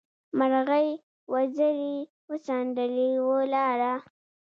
[0.37, 0.87] مرغۍ
[1.33, 1.95] وزرې
[2.29, 3.93] وڅنډلې؛ ولاړه.